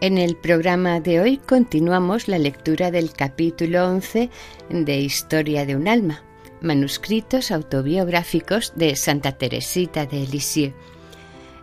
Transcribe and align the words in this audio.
En 0.00 0.16
el 0.16 0.36
programa 0.36 1.00
de 1.00 1.20
hoy 1.20 1.38
continuamos 1.38 2.28
la 2.28 2.38
lectura 2.38 2.92
del 2.92 3.12
capítulo 3.12 3.84
11 3.88 4.30
de 4.70 5.00
Historia 5.00 5.66
de 5.66 5.74
un 5.74 5.88
alma, 5.88 6.22
manuscritos 6.60 7.50
autobiográficos 7.50 8.74
de 8.76 8.94
Santa 8.94 9.32
Teresita 9.32 10.06
de 10.06 10.24
Lisieux. 10.28 10.72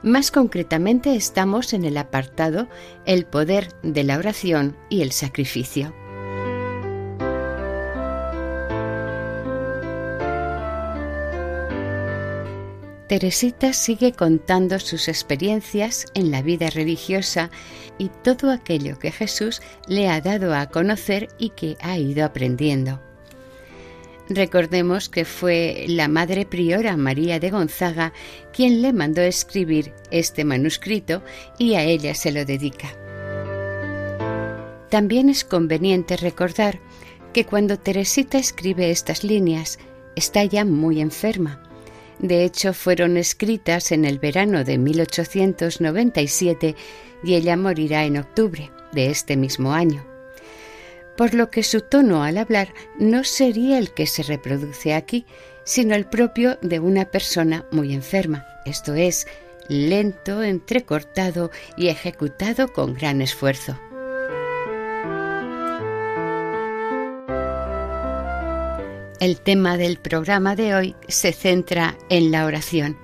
Más 0.04 0.32
concretamente 0.32 1.16
estamos 1.16 1.72
en 1.72 1.86
el 1.86 1.96
apartado 1.96 2.68
El 3.06 3.26
poder 3.26 3.70
de 3.84 4.04
la 4.04 4.18
oración 4.18 4.76
y 4.90 5.02
el 5.02 5.14
sacrificio. 5.14 5.94
Teresita 13.08 13.72
sigue 13.74 14.14
contando 14.14 14.80
sus 14.80 15.08
experiencias 15.08 16.08
en 16.16 16.32
la 16.32 16.42
vida 16.42 16.72
religiosa 16.72 17.52
y 18.00 18.10
todo 18.24 18.50
aquello 18.50 18.98
que 18.98 19.12
Jesús 19.12 19.62
le 19.88 20.10
ha 20.10 20.22
dado 20.22 20.56
a 20.56 20.68
conocer 20.70 21.28
y 21.38 21.50
que 21.50 21.78
ha 21.82 22.00
ido 22.00 22.26
aprendiendo. 22.26 23.00
Recordemos 24.28 25.08
que 25.08 25.24
fue 25.24 25.86
la 25.88 26.08
madre 26.08 26.48
priora 26.48 26.98
María 26.98 27.40
de 27.40 27.52
Gonzaga 27.52 28.12
quien 28.52 28.82
le 28.82 28.92
mandó 28.92 29.22
escribir 29.22 29.94
este 30.10 30.44
manuscrito 30.44 31.22
y 31.60 31.76
a 31.76 31.84
ella 31.84 32.16
se 32.16 32.32
lo 32.32 32.44
dedica. 32.44 32.90
También 34.90 35.30
es 35.30 35.44
conveniente 35.44 36.18
recordar 36.18 36.80
que 37.34 37.46
cuando 37.46 37.78
Teresita 37.78 38.40
escribe 38.40 38.90
estas 38.90 39.24
líneas 39.24 39.78
está 40.16 40.44
ya 40.44 40.66
muy 40.66 41.02
enferma 41.02 41.65
de 42.20 42.44
hecho, 42.46 42.74
fueron 42.74 43.18
escritas 43.18 43.92
en 43.92 44.06
el 44.06 44.20
verano 44.20 44.64
de 44.64 44.78
1897 44.78 46.76
y 47.24 47.36
ella 47.36 47.58
morirá 47.58 48.06
en 48.06 48.18
octubre 48.18 48.72
de 48.94 49.10
este 49.10 49.36
mismo 49.36 49.74
año. 49.74 50.06
Por 51.18 51.34
lo 51.34 51.50
que 51.50 51.64
su 51.64 51.82
tono 51.82 52.24
al 52.24 52.38
hablar 52.38 52.74
no 53.00 53.24
sería 53.24 53.78
el 53.78 53.94
que 53.94 54.08
se 54.08 54.24
reproduce 54.24 54.94
aquí, 54.94 55.26
sino 55.64 55.96
el 55.96 56.06
propio 56.06 56.58
de 56.62 56.80
una 56.80 57.06
persona 57.06 57.66
muy 57.72 57.94
enferma, 57.94 58.46
esto 58.66 58.94
es, 58.94 59.28
lento, 59.68 60.44
entrecortado 60.44 61.52
y 61.76 61.88
ejecutado 61.88 62.72
con 62.72 62.94
gran 62.94 63.22
esfuerzo. 63.22 63.80
El 69.22 69.40
tema 69.40 69.78
del 69.78 69.98
programa 69.98 70.58
de 70.58 70.76
hoy 70.76 70.96
se 71.08 71.32
centra 71.32 71.98
en 72.10 72.32
la 72.32 72.46
oración. 72.46 72.98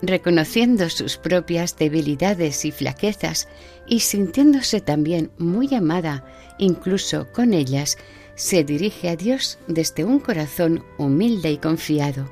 Reconociendo 0.00 0.88
sus 0.90 1.16
propias 1.16 1.76
debilidades 1.76 2.64
y 2.64 2.70
flaquezas 2.70 3.48
y 3.88 4.00
sintiéndose 4.00 4.80
también 4.80 5.32
muy 5.36 5.74
amada, 5.74 6.24
incluso 6.58 7.26
con 7.32 7.52
ellas, 7.52 7.98
se 8.36 8.62
dirige 8.62 9.08
a 9.08 9.16
Dios 9.16 9.58
desde 9.66 10.04
un 10.04 10.20
corazón 10.20 10.84
humilde 10.98 11.50
y 11.50 11.58
confiado. 11.58 12.30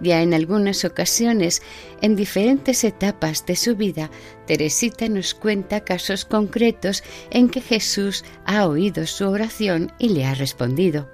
Ya 0.00 0.20
en 0.20 0.34
algunas 0.34 0.84
ocasiones, 0.84 1.62
en 2.02 2.16
diferentes 2.16 2.82
etapas 2.82 3.46
de 3.46 3.54
su 3.54 3.76
vida, 3.76 4.10
Teresita 4.48 5.08
nos 5.08 5.32
cuenta 5.32 5.84
casos 5.84 6.24
concretos 6.24 7.04
en 7.30 7.48
que 7.48 7.60
Jesús 7.60 8.24
ha 8.46 8.66
oído 8.66 9.06
su 9.06 9.28
oración 9.28 9.92
y 10.00 10.08
le 10.08 10.24
ha 10.26 10.34
respondido. 10.34 11.13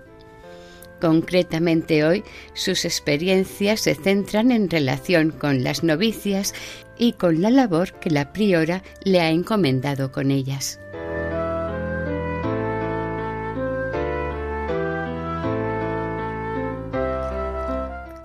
Concretamente 1.00 2.04
hoy, 2.04 2.24
sus 2.52 2.84
experiencias 2.84 3.80
se 3.80 3.94
centran 3.94 4.50
en 4.50 4.68
relación 4.68 5.30
con 5.30 5.64
las 5.64 5.82
novicias 5.82 6.54
y 6.98 7.14
con 7.14 7.40
la 7.40 7.48
labor 7.50 7.98
que 8.00 8.10
la 8.10 8.34
priora 8.34 8.82
le 9.02 9.20
ha 9.20 9.30
encomendado 9.30 10.12
con 10.12 10.30
ellas. 10.30 10.78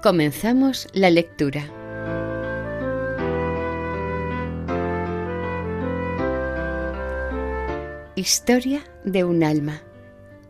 Comenzamos 0.04 0.88
la 0.94 1.10
lectura. 1.10 1.64
Historia 8.16 8.84
de 9.04 9.24
un 9.24 9.44
alma 9.44 9.85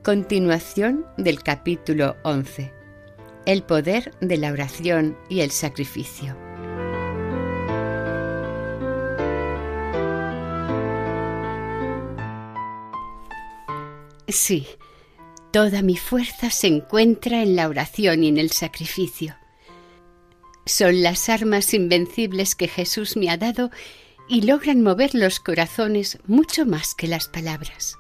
Continuación 0.06 1.04
del 1.18 1.42
capítulo 1.42 2.16
11. 2.22 2.72
El 3.48 3.64
poder 3.64 4.14
de 4.22 4.38
la 4.38 4.52
oración 4.52 5.18
y 5.30 5.40
el 5.40 5.50
sacrificio. 5.50 6.38
Sí, 14.28 14.68
toda 15.52 15.82
mi 15.82 15.98
fuerza 15.98 16.52
se 16.52 16.68
encuentra 16.68 17.42
en 17.42 17.56
la 17.56 17.68
oración 17.68 18.24
y 18.24 18.28
en 18.28 18.38
el 18.38 18.52
sacrificio. 18.52 19.36
Son 20.68 21.02
las 21.02 21.30
armas 21.30 21.74
invencibles 21.74 22.54
que 22.54 22.68
Jesús 22.68 23.18
me 23.18 23.32
ha 23.32 23.38
dado 23.38 23.72
y 24.30 24.44
logran 24.44 24.84
mover 24.84 25.16
los 25.16 25.40
corazones 25.40 26.20
mucho 26.28 26.68
más 26.68 26.94
que 26.94 27.08
las 27.08 27.28
palabras. 27.28 27.98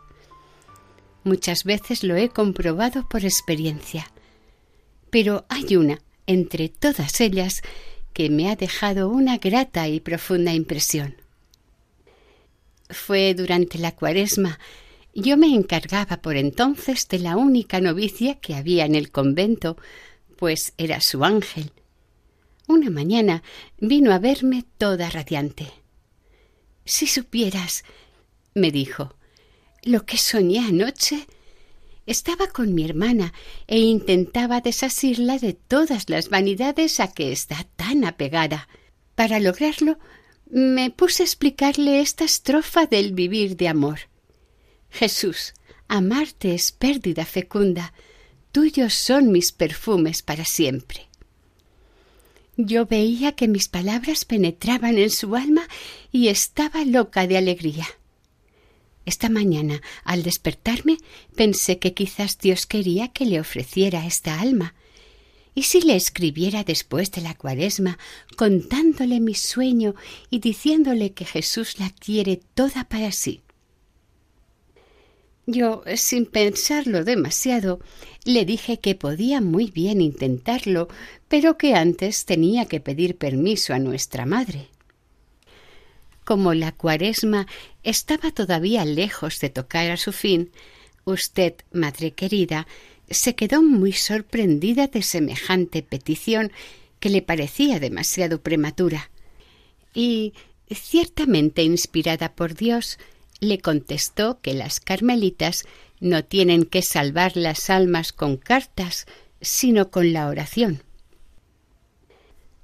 Muchas 1.25 1.63
veces 1.63 2.04
lo 2.04 2.16
he 2.16 2.30
comprobado 2.30 3.10
por 3.10 3.25
experiencia. 3.25 4.12
Pero 5.10 5.44
hay 5.50 5.75
una, 5.75 6.00
entre 6.27 6.69
todas 6.69 7.19
ellas, 7.19 7.63
que 8.13 8.30
me 8.30 8.48
ha 8.48 8.56
dejado 8.56 9.10
una 9.10 9.39
grata 9.39 9.88
y 9.88 10.00
profunda 10.00 10.54
impresión. 10.54 11.16
Fue 12.92 13.33
durante 13.33 13.80
la 13.80 13.95
cuaresma. 13.95 14.60
Yo 15.16 15.36
me 15.36 15.48
encargaba 15.48 16.18
por 16.18 16.36
entonces 16.36 17.07
de 17.07 17.18
la 17.18 17.38
única 17.38 17.81
novicia 17.81 18.36
que 18.36 18.54
había 18.54 18.86
en 18.86 18.94
el 18.94 19.10
convento, 19.10 19.78
pues 20.38 20.75
era 20.78 21.01
su 21.01 21.25
ángel. 21.25 21.71
Una 22.68 22.92
mañana 22.92 23.42
vino 23.80 24.13
a 24.13 24.19
verme 24.19 24.63
toda 24.78 25.10
radiante. 25.10 25.71
Si 26.86 27.07
supieras, 27.07 27.83
me 28.54 28.69
dijo, 28.69 29.16
lo 29.85 30.05
que 30.05 30.17
soñé 30.17 30.59
anoche. 30.59 31.27
Estaba 32.05 32.47
con 32.47 32.75
mi 32.75 32.83
hermana 32.83 33.33
e 33.67 33.79
intentaba 33.79 34.59
desasirla 34.59 35.37
de 35.39 35.53
todas 35.53 36.09
las 36.09 36.29
vanidades 36.29 36.99
a 36.99 37.13
que 37.13 37.31
está 37.31 37.65
tan 37.75 38.03
apegada. 38.03 38.67
Para 39.15 39.39
lograrlo, 39.39 39.97
me 40.49 40.91
puse 40.91 41.23
a 41.23 41.25
explicarle 41.25 42.01
esta 42.01 42.25
estrofa 42.25 42.85
del 42.85 43.13
vivir 43.13 43.55
de 43.55 43.69
amor. 43.69 43.99
Jesús, 44.89 45.53
amarte 45.87 46.53
es 46.53 46.71
pérdida 46.71 47.25
fecunda, 47.25 47.93
tuyos 48.51 48.93
son 48.93 49.31
mis 49.31 49.51
perfumes 49.51 50.21
para 50.21 50.45
siempre. 50.45 51.07
Yo 52.57 52.85
veía 52.85 53.33
que 53.33 53.47
mis 53.47 53.67
palabras 53.67 54.25
penetraban 54.25 54.97
en 54.97 55.09
su 55.09 55.35
alma 55.35 55.67
y 56.11 56.29
estaba 56.29 56.85
loca 56.85 57.27
de 57.27 57.37
alegría. 57.37 57.85
Esta 59.06 59.30
mañana, 59.30 59.81
al 60.04 60.24
despertarme, 60.24 60.98
pensé 61.36 61.78
que 61.78 61.94
quizás 61.94 62.40
Dios 62.40 62.66
quería 62.66 63.10
que 63.10 63.25
le 63.25 63.40
ofreciera 63.40 64.06
esta 64.06 64.40
alma. 64.40 64.74
¿Y 65.54 65.63
si 65.63 65.81
le 65.81 65.96
escribiera 65.96 66.63
después 66.63 67.12
de 67.12 67.22
la 67.22 67.36
cuaresma, 67.36 67.98
contándole 68.36 69.19
mi 69.19 69.36
sueño 69.36 69.96
y 70.30 70.40
diciéndole 70.40 71.13
que 71.13 71.24
Jesús 71.24 71.80
la 71.80 71.92
quiere 71.92 72.42
toda 72.56 72.84
para 72.90 73.12
sí? 73.12 73.42
Yo, 75.48 75.84
sin 75.96 76.25
pensarlo 76.25 77.04
demasiado, 77.04 77.80
le 78.24 78.46
dije 78.46 78.80
que 78.80 78.96
podía 78.96 79.42
muy 79.42 79.69
bien 79.69 80.02
intentarlo, 80.02 80.88
pero 81.28 81.57
que 81.57 81.75
antes 81.75 82.25
tenía 82.25 82.66
que 82.66 82.80
pedir 82.80 83.16
permiso 83.18 83.74
a 83.74 83.80
nuestra 83.80 84.25
madre. 84.25 84.69
Como 86.25 86.54
la 86.54 86.72
cuaresma 86.72 87.48
estaba 87.83 88.31
todavía 88.31 88.83
lejos 88.83 89.39
de 89.39 89.50
tocar 89.50 89.92
a 89.92 89.98
su 89.98 90.12
fin, 90.12 90.51
usted, 91.06 91.54
madre 91.72 92.12
querida, 92.12 92.68
se 93.10 93.36
quedó 93.36 93.62
muy 93.62 93.94
sorprendida 93.94 94.88
de 94.88 95.04
semejante 95.04 95.83
petición 95.83 96.51
que 97.00 97.10
le 97.10 97.22
parecía 97.22 97.80
demasiado 97.80 98.42
prematura. 98.42 99.12
Y, 99.94 100.33
ciertamente 100.69 101.62
inspirada 101.62 102.33
por 102.33 102.56
Dios, 102.56 102.98
le 103.39 103.60
contestó 103.60 104.42
que 104.42 104.56
las 104.56 104.80
carmelitas 104.80 105.66
no 106.00 106.25
tienen 106.25 106.66
que 106.66 106.81
salvar 106.81 107.38
las 107.38 107.69
almas 107.69 108.12
con 108.12 108.38
cartas, 108.38 109.06
sino 109.42 109.92
con 109.92 110.12
la 110.12 110.28
oración. 110.28 110.81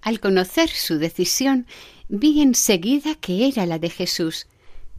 Al 0.02 0.19
conocer 0.19 0.69
su 0.69 0.98
decisión, 0.98 1.68
vi 2.12 2.42
enseguida 2.42 3.16
que 3.16 3.48
era 3.48 3.66
la 3.66 3.80
de 3.80 3.90
Jesús, 3.90 4.46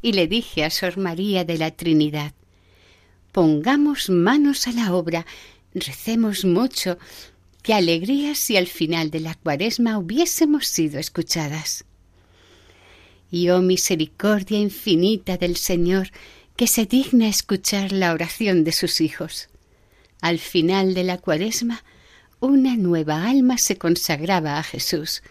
y 0.01 0.15
le 0.15 0.27
dije 0.27 0.65
a 0.65 0.71
Sor 0.71 0.97
María 0.97 1.45
de 1.45 1.59
la 1.59 1.71
Trinidad 1.71 2.33
Pongamos 3.33 4.11
manos 4.11 4.67
a 4.67 4.73
la 4.73 4.95
obra, 4.95 5.25
recemos 5.75 6.45
mucho, 6.45 6.99
qué 7.63 7.73
alegría 7.73 8.35
si 8.35 8.57
al 8.57 8.67
final 8.67 9.11
de 9.11 9.21
la 9.21 9.35
cuaresma 9.35 9.99
hubiésemos 9.99 10.67
sido 10.67 10.99
escuchadas. 10.99 11.85
Y 13.31 13.49
oh 13.49 13.63
misericordia 13.63 14.59
infinita 14.59 15.39
del 15.39 15.57
Señor, 15.57 16.11
que 16.57 16.67
se 16.67 16.85
digna 16.85 17.29
escuchar 17.29 17.93
la 17.93 18.13
oración 18.13 18.65
de 18.65 18.73
sus 18.73 19.01
hijos. 19.01 19.49
Al 20.21 20.39
final 20.39 20.93
de 20.93 21.05
la 21.05 21.17
cuaresma, 21.17 21.85
una 22.39 22.77
nueva 22.77 23.27
alma 23.27 23.57
se 23.57 23.79
consagraba 23.79 24.59
a 24.59 24.63
Jesús. 24.63 25.23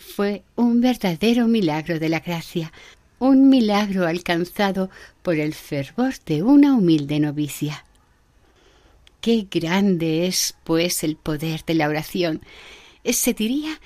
Fue 0.00 0.44
un 0.56 0.80
verdadero 0.80 1.46
milagro 1.46 1.98
de 1.98 2.08
la 2.08 2.20
gracia, 2.20 2.72
un 3.18 3.50
milagro 3.50 4.06
alcanzado 4.06 4.88
por 5.22 5.36
el 5.36 5.52
fervor 5.52 6.14
de 6.24 6.42
una 6.42 6.74
humilde 6.74 7.20
novicia. 7.20 7.84
Qué 9.20 9.46
grande 9.50 10.26
es, 10.26 10.56
pues, 10.64 11.04
el 11.04 11.16
poder 11.16 11.66
de 11.66 11.74
la 11.74 11.86
oración. 11.86 12.40
Se 13.04 13.34
diría 13.34 13.78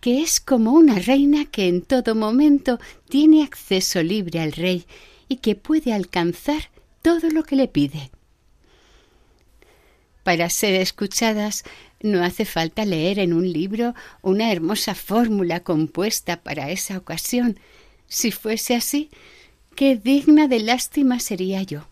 que 0.00 0.22
es 0.22 0.40
como 0.40 0.72
una 0.72 0.98
reina 0.98 1.44
que 1.44 1.68
en 1.68 1.82
todo 1.82 2.14
momento 2.14 2.80
tiene 3.10 3.42
acceso 3.42 4.02
libre 4.02 4.40
al 4.40 4.52
rey 4.52 4.86
y 5.28 5.36
que 5.36 5.56
puede 5.56 5.92
alcanzar 5.92 6.70
todo 7.02 7.28
lo 7.28 7.44
que 7.44 7.56
le 7.56 7.68
pide. 7.68 8.10
Para 10.24 10.48
ser 10.48 10.74
escuchadas 10.80 11.64
no 12.02 12.24
hace 12.24 12.44
falta 12.44 12.84
leer 12.84 13.18
en 13.18 13.32
un 13.32 13.52
libro 13.52 13.94
una 14.22 14.50
hermosa 14.50 14.94
fórmula 14.94 15.60
compuesta 15.60 16.42
para 16.42 16.70
esa 16.70 16.96
ocasión. 16.96 17.58
Si 18.06 18.32
fuese 18.32 18.74
así, 18.74 19.10
qué 19.76 19.96
digna 19.96 20.48
de 20.48 20.60
lástima 20.60 21.20
sería 21.20 21.62
yo. 21.62 21.86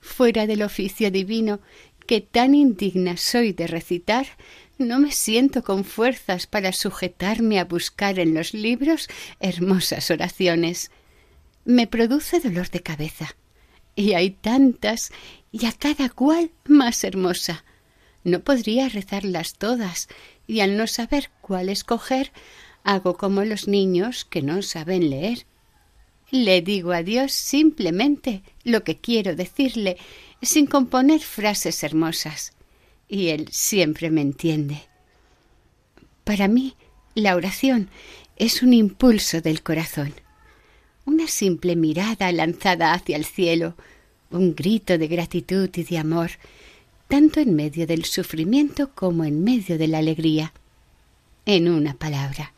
Fuera 0.00 0.46
del 0.46 0.62
oficio 0.62 1.10
divino, 1.10 1.60
que 2.06 2.20
tan 2.20 2.54
indigna 2.54 3.16
soy 3.16 3.52
de 3.52 3.66
recitar, 3.66 4.26
no 4.78 4.98
me 4.98 5.10
siento 5.10 5.62
con 5.62 5.84
fuerzas 5.84 6.46
para 6.46 6.72
sujetarme 6.72 7.58
a 7.58 7.64
buscar 7.64 8.18
en 8.18 8.34
los 8.34 8.54
libros 8.54 9.08
hermosas 9.40 10.10
oraciones. 10.10 10.90
Me 11.64 11.86
produce 11.86 12.40
dolor 12.40 12.70
de 12.70 12.80
cabeza. 12.80 13.36
Y 13.94 14.12
hay 14.12 14.30
tantas, 14.30 15.10
y 15.50 15.64
a 15.64 15.72
cada 15.72 16.10
cual 16.10 16.50
más 16.66 17.02
hermosa. 17.04 17.64
No 18.26 18.40
podría 18.40 18.88
rezarlas 18.88 19.54
todas, 19.54 20.08
y 20.48 20.58
al 20.58 20.76
no 20.76 20.88
saber 20.88 21.30
cuál 21.40 21.68
escoger, 21.68 22.32
hago 22.82 23.16
como 23.16 23.44
los 23.44 23.68
niños 23.68 24.24
que 24.24 24.42
no 24.42 24.62
saben 24.62 25.10
leer. 25.10 25.46
Le 26.32 26.60
digo 26.60 26.90
a 26.90 27.04
Dios 27.04 27.30
simplemente 27.30 28.42
lo 28.64 28.82
que 28.82 28.96
quiero 28.96 29.36
decirle, 29.36 29.96
sin 30.42 30.66
componer 30.66 31.20
frases 31.20 31.84
hermosas 31.84 32.52
y 33.08 33.28
Él 33.28 33.46
siempre 33.52 34.10
me 34.10 34.22
entiende. 34.22 34.82
Para 36.24 36.48
mí, 36.48 36.74
la 37.14 37.36
oración 37.36 37.90
es 38.34 38.60
un 38.60 38.72
impulso 38.72 39.40
del 39.40 39.62
corazón, 39.62 40.14
una 41.04 41.28
simple 41.28 41.76
mirada 41.76 42.32
lanzada 42.32 42.92
hacia 42.92 43.16
el 43.16 43.24
cielo, 43.24 43.76
un 44.32 44.56
grito 44.56 44.98
de 44.98 45.06
gratitud 45.06 45.70
y 45.76 45.84
de 45.84 45.98
amor, 45.98 46.32
tanto 47.08 47.40
en 47.40 47.54
medio 47.54 47.86
del 47.86 48.04
sufrimiento 48.04 48.90
como 48.94 49.24
en 49.24 49.44
medio 49.44 49.78
de 49.78 49.88
la 49.88 49.98
alegría. 49.98 50.52
En 51.44 51.68
una 51.68 51.94
palabra, 51.94 52.52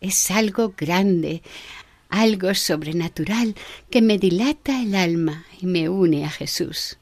es 0.00 0.30
algo 0.30 0.74
grande, 0.76 1.42
algo 2.08 2.54
sobrenatural 2.54 3.54
que 3.90 4.02
me 4.02 4.18
dilata 4.18 4.82
el 4.82 4.94
alma 4.94 5.46
y 5.60 5.66
me 5.66 5.88
une 5.88 6.24
a 6.24 6.30
Jesús. 6.30 6.98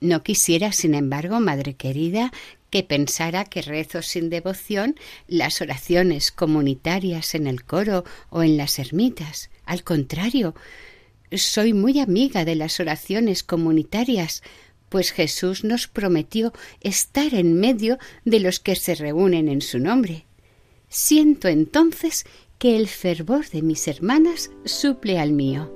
No 0.00 0.22
quisiera, 0.22 0.72
sin 0.72 0.94
embargo, 0.94 1.40
madre 1.40 1.74
querida, 1.74 2.32
que 2.70 2.82
pensara 2.82 3.44
que 3.44 3.62
rezo 3.62 4.00
sin 4.00 4.30
devoción 4.30 4.96
las 5.28 5.60
oraciones 5.60 6.30
comunitarias 6.30 7.34
en 7.34 7.46
el 7.46 7.64
coro 7.64 8.04
o 8.30 8.42
en 8.42 8.56
las 8.56 8.78
ermitas. 8.78 9.50
Al 9.66 9.84
contrario, 9.84 10.54
soy 11.32 11.74
muy 11.74 12.00
amiga 12.00 12.44
de 12.44 12.54
las 12.54 12.80
oraciones 12.80 13.42
comunitarias, 13.42 14.42
pues 14.90 15.12
Jesús 15.12 15.64
nos 15.64 15.86
prometió 15.88 16.52
estar 16.82 17.32
en 17.32 17.58
medio 17.58 17.98
de 18.26 18.40
los 18.40 18.60
que 18.60 18.76
se 18.76 18.94
reúnen 18.94 19.48
en 19.48 19.62
su 19.62 19.78
nombre. 19.78 20.26
Siento 20.88 21.48
entonces 21.48 22.26
que 22.58 22.76
el 22.76 22.88
fervor 22.88 23.48
de 23.48 23.62
mis 23.62 23.88
hermanas 23.88 24.50
suple 24.66 25.18
al 25.18 25.32
mío. 25.32 25.72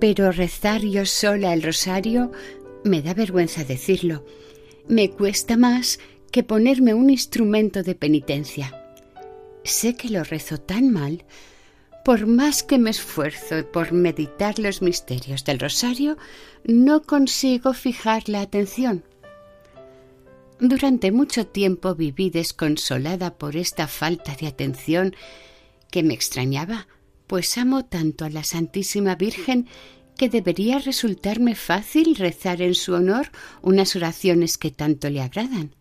Pero 0.00 0.32
rezar 0.32 0.82
yo 0.82 1.06
sola 1.06 1.52
el 1.52 1.62
rosario 1.62 2.32
me 2.84 3.02
da 3.02 3.14
vergüenza 3.14 3.64
decirlo. 3.64 4.24
Me 4.88 5.10
cuesta 5.10 5.56
más 5.56 6.00
que 6.30 6.42
ponerme 6.42 6.94
un 6.94 7.10
instrumento 7.10 7.82
de 7.82 7.94
penitencia. 7.94 8.76
Sé 9.64 9.94
que 9.94 10.08
lo 10.08 10.24
rezo 10.24 10.58
tan 10.58 10.90
mal, 10.90 11.24
por 12.04 12.26
más 12.26 12.62
que 12.62 12.78
me 12.78 12.90
esfuerzo 12.90 13.66
por 13.70 13.92
meditar 13.92 14.58
los 14.58 14.80
misterios 14.80 15.44
del 15.44 15.58
rosario, 15.58 16.16
no 16.64 17.02
consigo 17.02 17.74
fijar 17.74 18.28
la 18.28 18.40
atención. 18.40 19.04
Durante 20.58 21.12
mucho 21.12 21.46
tiempo 21.46 21.94
viví 21.94 22.30
desconsolada 22.30 23.36
por 23.36 23.56
esta 23.56 23.86
falta 23.86 24.34
de 24.38 24.46
atención 24.46 25.14
que 25.90 26.02
me 26.02 26.14
extrañaba 26.14 26.86
pues 27.30 27.56
amo 27.58 27.84
tanto 27.84 28.24
a 28.24 28.28
la 28.28 28.42
Santísima 28.42 29.14
Virgen 29.14 29.68
que 30.16 30.28
debería 30.28 30.80
resultarme 30.80 31.54
fácil 31.54 32.16
rezar 32.16 32.60
en 32.60 32.74
su 32.74 32.92
honor 32.92 33.30
unas 33.62 33.94
oraciones 33.94 34.58
que 34.58 34.72
tanto 34.72 35.08
le 35.10 35.20
agradan. 35.20 35.76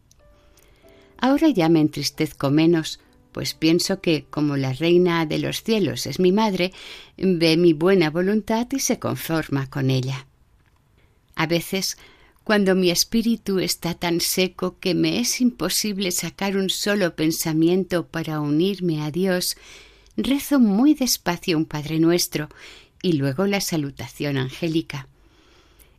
Ahora 1.21 1.49
ya 1.49 1.69
me 1.69 1.81
entristezco 1.81 2.49
menos, 2.49 2.99
pues 3.31 3.53
pienso 3.53 4.01
que, 4.01 4.25
como 4.29 4.57
la 4.57 4.73
Reina 4.73 5.25
de 5.25 5.39
los 5.39 5.63
cielos 5.63 6.05
es 6.05 6.19
mi 6.19 6.31
madre, 6.31 6.71
ve 7.17 7.57
mi 7.57 7.73
buena 7.73 8.09
voluntad 8.09 8.67
y 8.71 8.79
se 8.79 8.99
conforma 8.99 9.69
con 9.69 9.89
ella. 9.89 10.27
A 11.35 11.45
veces, 11.45 11.97
cuando 12.43 12.73
mi 12.73 12.89
espíritu 12.89 13.59
está 13.59 13.93
tan 13.93 14.21
seco 14.21 14.79
que 14.79 14.95
me 14.95 15.19
es 15.19 15.39
imposible 15.41 16.11
sacar 16.11 16.57
un 16.57 16.69
solo 16.69 17.15
pensamiento 17.15 18.07
para 18.07 18.39
unirme 18.39 19.03
a 19.03 19.11
Dios, 19.11 19.57
rezo 20.17 20.59
muy 20.59 20.93
despacio 20.93 21.57
un 21.57 21.65
Padre 21.65 21.99
Nuestro 21.99 22.49
y 23.01 23.13
luego 23.13 23.45
la 23.45 23.61
salutación 23.61 24.37
angélica. 24.37 25.07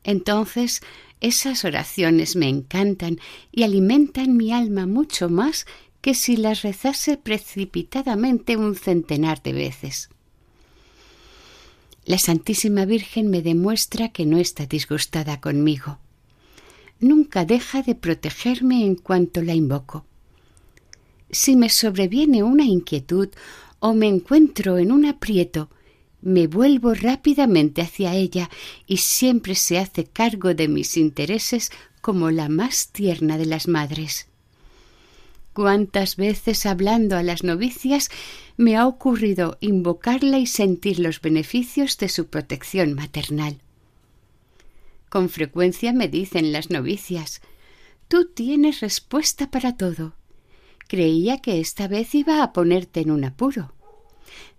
Entonces 0.04 0.80
esas 1.20 1.64
oraciones 1.64 2.36
me 2.36 2.48
encantan 2.48 3.18
y 3.52 3.62
alimentan 3.62 4.36
mi 4.36 4.52
alma 4.52 4.86
mucho 4.86 5.28
más 5.28 5.66
que 6.00 6.14
si 6.14 6.36
las 6.36 6.62
rezase 6.62 7.18
precipitadamente 7.18 8.56
un 8.56 8.74
centenar 8.74 9.42
de 9.42 9.52
veces. 9.52 10.08
La 12.06 12.18
Santísima 12.18 12.86
Virgen 12.86 13.28
me 13.28 13.42
demuestra 13.42 14.08
que 14.08 14.24
no 14.24 14.38
está 14.38 14.66
disgustada 14.66 15.40
conmigo. 15.40 15.98
Nunca 16.98 17.44
deja 17.44 17.82
de 17.82 17.94
protegerme 17.94 18.84
en 18.84 18.94
cuanto 18.94 19.42
la 19.42 19.54
invoco. 19.54 20.06
Si 21.30 21.54
me 21.54 21.68
sobreviene 21.68 22.42
una 22.42 22.64
inquietud 22.64 23.28
o 23.78 23.94
me 23.94 24.08
encuentro 24.08 24.78
en 24.78 24.90
un 24.90 25.04
aprieto, 25.04 25.70
me 26.22 26.46
vuelvo 26.46 26.94
rápidamente 26.94 27.82
hacia 27.82 28.14
ella 28.14 28.50
y 28.86 28.98
siempre 28.98 29.54
se 29.54 29.78
hace 29.78 30.04
cargo 30.04 30.54
de 30.54 30.68
mis 30.68 30.96
intereses 30.96 31.70
como 32.00 32.30
la 32.30 32.48
más 32.48 32.88
tierna 32.88 33.38
de 33.38 33.46
las 33.46 33.68
madres. 33.68 34.28
Cuántas 35.52 36.16
veces 36.16 36.64
hablando 36.66 37.16
a 37.16 37.22
las 37.22 37.42
novicias 37.42 38.10
me 38.56 38.76
ha 38.76 38.86
ocurrido 38.86 39.58
invocarla 39.60 40.38
y 40.38 40.46
sentir 40.46 40.98
los 40.98 41.20
beneficios 41.20 41.98
de 41.98 42.08
su 42.08 42.26
protección 42.28 42.94
maternal. 42.94 43.58
Con 45.08 45.28
frecuencia 45.28 45.92
me 45.92 46.08
dicen 46.08 46.52
las 46.52 46.70
novicias 46.70 47.40
Tú 48.06 48.26
tienes 48.26 48.80
respuesta 48.80 49.50
para 49.50 49.76
todo. 49.76 50.14
Creía 50.88 51.38
que 51.38 51.60
esta 51.60 51.86
vez 51.86 52.14
iba 52.14 52.42
a 52.42 52.52
ponerte 52.52 53.00
en 53.00 53.12
un 53.12 53.24
apuro. 53.24 53.72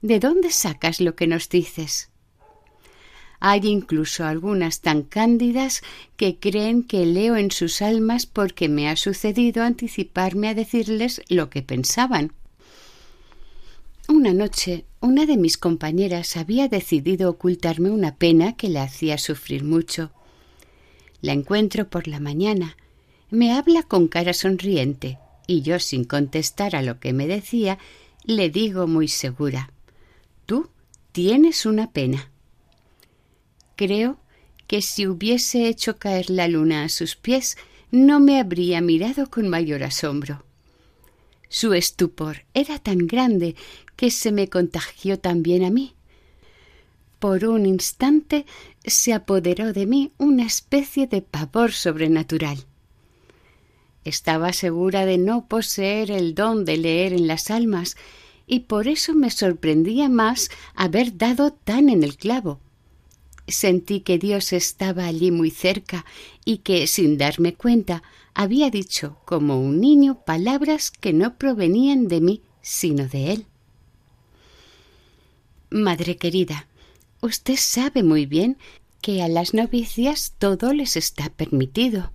¿De 0.02 0.20
dónde 0.20 0.52
sacas 0.52 1.00
lo 1.02 1.16
que 1.16 1.28
nos 1.28 1.50
dices? 1.50 2.10
Hay 3.40 3.62
incluso 3.64 4.26
algunas 4.26 4.82
tan 4.82 5.02
cándidas 5.02 5.82
que 6.16 6.38
creen 6.40 6.84
que 6.84 7.06
leo 7.06 7.36
en 7.36 7.50
sus 7.52 7.82
almas 7.82 8.26
porque 8.26 8.70
me 8.70 8.88
ha 8.88 8.96
sucedido 8.96 9.64
anticiparme 9.64 10.50
a 10.50 10.54
decirles 10.54 11.22
lo 11.28 11.50
que 11.50 11.64
pensaban. 11.64 12.34
Una 14.08 14.34
noche 14.34 14.86
una 15.04 15.26
de 15.26 15.36
mis 15.36 15.58
compañeras 15.58 16.38
había 16.38 16.68
decidido 16.68 17.32
ocultarme 17.32 17.90
una 17.90 18.16
pena 18.18 18.56
que 18.56 18.70
la 18.70 18.84
hacía 18.84 19.18
sufrir 19.18 19.64
mucho. 19.64 20.12
La 21.22 21.34
encuentro 21.34 21.90
por 21.90 22.08
la 22.08 22.20
mañana. 22.20 22.78
Me 23.32 23.52
habla 23.52 23.82
con 23.82 24.08
cara 24.08 24.34
sonriente 24.34 25.18
y 25.48 25.64
yo, 25.64 25.80
sin 25.80 26.04
contestar 26.04 26.76
a 26.76 26.84
lo 26.84 27.00
que 27.00 27.14
me 27.14 27.26
decía, 27.26 27.80
le 28.24 28.50
digo 28.50 28.88
muy 28.88 29.08
segura 29.08 29.72
Tú 30.46 30.70
tienes 31.12 31.66
una 31.66 31.92
pena. 31.92 32.30
Creo 33.76 34.18
que 34.68 34.82
si 34.82 35.08
hubiese 35.08 35.68
hecho 35.68 35.98
caer 35.98 36.30
la 36.30 36.48
luna 36.48 36.84
a 36.84 36.90
sus 36.90 37.16
pies, 37.16 37.58
no 37.90 38.20
me 38.20 38.40
habría 38.40 38.82
mirado 38.82 39.30
con 39.30 39.48
mayor 39.48 39.84
asombro. 39.84 40.44
Su 41.50 41.74
estupor 41.74 42.46
era 42.54 42.80
tan 42.80 43.08
grande 43.08 43.56
que 43.96 44.12
se 44.12 44.32
me 44.32 44.48
contagió 44.48 45.20
también 45.20 45.64
a 45.64 45.70
mí. 45.70 45.94
Por 47.20 47.46
un 47.46 47.66
instante 47.66 48.46
se 48.86 49.14
apoderó 49.14 49.74
de 49.74 49.86
mí 49.86 50.12
una 50.18 50.46
especie 50.46 51.08
de 51.08 51.22
pavor 51.22 51.72
sobrenatural. 51.72 52.66
Estaba 54.04 54.54
segura 54.54 55.06
de 55.06 55.18
no 55.18 55.48
poseer 55.48 56.12
el 56.12 56.34
don 56.34 56.66
de 56.66 56.78
leer 56.78 57.14
en 57.14 57.28
las 57.28 57.52
almas, 57.52 57.98
y 58.48 58.62
por 58.62 58.88
eso 58.88 59.14
me 59.14 59.30
sorprendía 59.30 60.10
más 60.10 60.50
haber 60.76 61.18
dado 61.18 61.52
tan 61.52 61.90
en 61.90 62.04
el 62.04 62.18
clavo. 62.18 62.60
Sentí 63.48 64.02
que 64.02 64.18
Dios 64.18 64.54
estaba 64.54 65.06
allí 65.06 65.32
muy 65.32 65.52
cerca 65.52 66.06
y 66.46 66.58
que, 66.60 66.88
sin 66.88 67.18
darme 67.18 67.54
cuenta, 67.54 68.04
había 68.34 68.70
dicho 68.70 69.18
como 69.26 69.60
un 69.60 69.80
niño 69.80 70.24
palabras 70.26 70.92
que 70.92 71.14
no 71.14 71.38
provenían 71.38 72.08
de 72.08 72.22
mí, 72.22 72.42
sino 72.62 73.08
de 73.08 73.32
él. 73.34 73.46
Madre 75.70 76.18
querida, 76.18 76.68
usted 77.22 77.56
sabe 77.58 78.04
muy 78.04 78.26
bien 78.26 78.58
que 79.02 79.22
a 79.22 79.28
las 79.28 79.54
novicias 79.54 80.34
todo 80.38 80.74
les 80.74 80.96
está 80.96 81.30
permitido. 81.30 82.12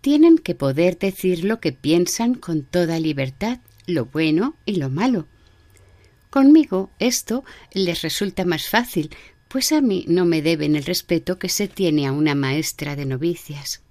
Tienen 0.00 0.38
que 0.38 0.54
poder 0.54 0.98
decir 0.98 1.44
lo 1.44 1.60
que 1.60 1.72
piensan 1.72 2.34
con 2.34 2.62
toda 2.62 2.98
libertad, 2.98 3.60
lo 3.86 4.06
bueno 4.06 4.54
y 4.64 4.76
lo 4.76 4.88
malo. 4.88 5.26
Conmigo 6.30 6.90
esto 6.98 7.44
les 7.72 8.02
resulta 8.02 8.44
más 8.44 8.68
fácil, 8.68 9.10
pues 9.48 9.72
a 9.72 9.80
mí 9.80 10.04
no 10.08 10.24
me 10.24 10.42
deben 10.42 10.76
el 10.76 10.84
respeto 10.84 11.38
que 11.38 11.48
se 11.48 11.66
tiene 11.66 12.06
a 12.06 12.12
una 12.12 12.34
maestra 12.34 12.94
de 12.94 13.04
novicias. 13.04 13.82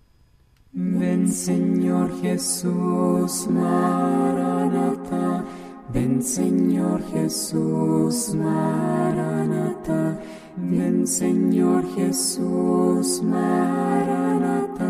Ven 0.71 1.27
Señor 1.31 2.21
Jesús, 2.21 3.47
Maranata. 3.49 5.43
Ven 5.91 6.21
Señor 6.21 7.03
Jesús, 7.11 8.35
Maranata. 8.35 10.19
Ven 10.55 11.07
Señor 11.07 11.83
Jesús, 11.95 13.21
Maranata. 13.23 14.88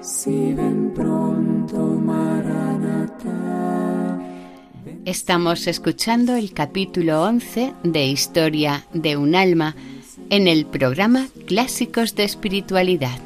Si 0.00 0.52
ven 0.52 0.92
pronto, 0.94 1.76
Maranata. 1.76 3.28
Estamos 5.04 5.66
escuchando 5.66 6.36
el 6.36 6.52
capítulo 6.52 7.24
11 7.24 7.74
de 7.82 8.06
Historia 8.06 8.86
de 8.94 9.16
un 9.16 9.34
alma 9.34 9.74
en 10.30 10.46
el 10.46 10.66
programa 10.66 11.26
Clásicos 11.46 12.14
de 12.14 12.22
Espiritualidad. 12.22 13.18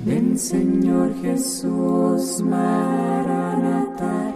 Ven 0.00 0.38
Señor 0.38 1.14
Jesús, 1.22 2.42
Maranata. 2.42 4.34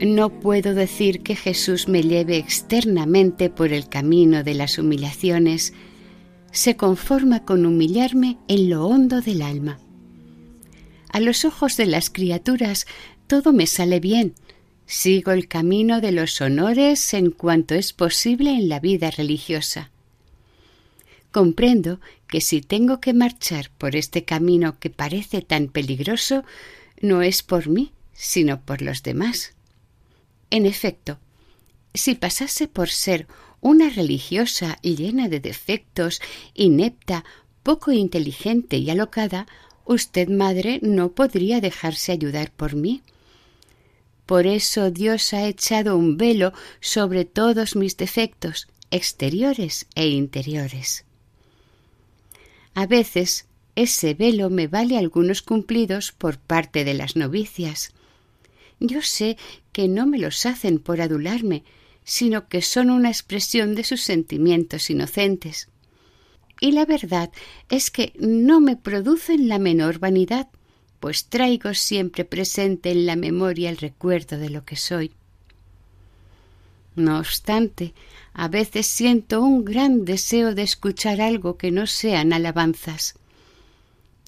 No 0.00 0.28
puedo 0.30 0.72
decir 0.74 1.22
que 1.22 1.34
Jesús 1.34 1.88
me 1.88 2.04
lleve 2.04 2.36
externamente 2.36 3.50
por 3.50 3.72
el 3.72 3.88
camino 3.88 4.44
de 4.44 4.54
las 4.54 4.78
humillaciones. 4.78 5.72
Se 6.52 6.76
conforma 6.76 7.44
con 7.44 7.66
humillarme 7.66 8.38
en 8.46 8.70
lo 8.70 8.86
hondo 8.86 9.20
del 9.20 9.42
alma. 9.42 9.80
A 11.14 11.20
los 11.20 11.44
ojos 11.44 11.76
de 11.76 11.86
las 11.86 12.10
criaturas 12.10 12.88
todo 13.28 13.52
me 13.52 13.68
sale 13.68 14.00
bien. 14.00 14.34
Sigo 14.84 15.30
el 15.30 15.46
camino 15.46 16.00
de 16.00 16.10
los 16.10 16.40
honores 16.40 17.14
en 17.14 17.30
cuanto 17.30 17.76
es 17.76 17.92
posible 17.92 18.50
en 18.50 18.68
la 18.68 18.80
vida 18.80 19.12
religiosa. 19.12 19.92
Comprendo 21.30 22.00
que 22.26 22.40
si 22.40 22.62
tengo 22.62 23.00
que 23.00 23.14
marchar 23.14 23.70
por 23.78 23.94
este 23.94 24.24
camino 24.24 24.80
que 24.80 24.90
parece 24.90 25.40
tan 25.40 25.68
peligroso, 25.68 26.42
no 27.00 27.22
es 27.22 27.44
por 27.44 27.68
mí, 27.68 27.92
sino 28.12 28.62
por 28.62 28.82
los 28.82 29.04
demás. 29.04 29.54
En 30.50 30.66
efecto, 30.66 31.20
si 31.94 32.16
pasase 32.16 32.66
por 32.66 32.90
ser 32.90 33.28
una 33.60 33.88
religiosa 33.88 34.78
llena 34.82 35.28
de 35.28 35.38
defectos, 35.38 36.20
inepta, 36.54 37.24
poco 37.62 37.92
inteligente 37.92 38.78
y 38.78 38.90
alocada, 38.90 39.46
usted, 39.84 40.28
madre, 40.28 40.78
no 40.82 41.12
podría 41.12 41.60
dejarse 41.60 42.12
ayudar 42.12 42.50
por 42.50 42.74
mí. 42.74 43.02
Por 44.26 44.46
eso 44.46 44.90
Dios 44.90 45.32
ha 45.34 45.46
echado 45.46 45.96
un 45.96 46.16
velo 46.16 46.52
sobre 46.80 47.24
todos 47.24 47.76
mis 47.76 47.96
defectos, 47.96 48.68
exteriores 48.90 49.86
e 49.94 50.08
interiores. 50.08 51.04
A 52.74 52.86
veces 52.86 53.46
ese 53.76 54.14
velo 54.14 54.50
me 54.50 54.66
vale 54.68 54.96
algunos 54.96 55.42
cumplidos 55.42 56.12
por 56.12 56.38
parte 56.38 56.84
de 56.84 56.94
las 56.94 57.16
novicias. 57.16 57.92
Yo 58.80 59.02
sé 59.02 59.36
que 59.72 59.88
no 59.88 60.06
me 60.06 60.18
los 60.18 60.46
hacen 60.46 60.78
por 60.78 61.00
adularme, 61.00 61.64
sino 62.04 62.48
que 62.48 62.62
son 62.62 62.90
una 62.90 63.08
expresión 63.08 63.74
de 63.74 63.84
sus 63.84 64.02
sentimientos 64.02 64.90
inocentes. 64.90 65.68
Y 66.64 66.72
la 66.72 66.86
verdad 66.86 67.30
es 67.68 67.90
que 67.90 68.14
no 68.18 68.58
me 68.58 68.74
producen 68.74 69.48
la 69.48 69.58
menor 69.58 69.98
vanidad, 69.98 70.48
pues 70.98 71.26
traigo 71.26 71.74
siempre 71.74 72.24
presente 72.24 72.90
en 72.90 73.04
la 73.04 73.16
memoria 73.16 73.68
el 73.68 73.76
recuerdo 73.76 74.38
de 74.38 74.48
lo 74.48 74.64
que 74.64 74.76
soy. 74.76 75.12
No 76.96 77.18
obstante, 77.18 77.92
a 78.32 78.48
veces 78.48 78.86
siento 78.86 79.42
un 79.42 79.66
gran 79.66 80.06
deseo 80.06 80.54
de 80.54 80.62
escuchar 80.62 81.20
algo 81.20 81.58
que 81.58 81.70
no 81.70 81.86
sean 81.86 82.32
alabanzas. 82.32 83.14